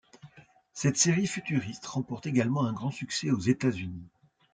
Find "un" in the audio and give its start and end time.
2.65-2.73